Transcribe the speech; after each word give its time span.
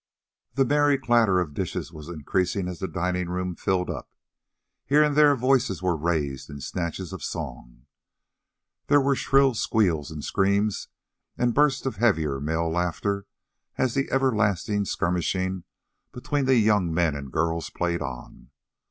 The 0.55 0.65
merry 0.65 0.97
clatter 0.97 1.39
of 1.39 1.53
dishes 1.53 1.93
was 1.93 2.09
increasing 2.09 2.67
as 2.67 2.79
the 2.79 2.87
dining 2.87 3.29
room 3.29 3.53
filled 3.55 3.87
up. 3.87 4.09
Here 4.83 5.03
and 5.03 5.15
there 5.15 5.35
voices 5.35 5.83
were 5.83 5.95
raised 5.95 6.49
in 6.49 6.59
snatches 6.59 7.13
of 7.13 7.23
song. 7.23 7.85
There 8.87 8.99
were 8.99 9.13
shrill 9.15 9.53
squeals 9.53 10.09
and 10.09 10.23
screams 10.23 10.87
and 11.37 11.53
bursts 11.53 11.85
of 11.85 11.97
heavier 11.97 12.39
male 12.41 12.71
laughter 12.71 13.27
as 13.77 13.93
the 13.93 14.09
everlasting 14.11 14.85
skirmishing 14.85 15.65
between 16.11 16.45
the 16.45 16.55
young 16.57 16.91
men 16.91 17.13
and 17.15 17.31
girls 17.31 17.69
played 17.69 18.01
on. 18.01 18.49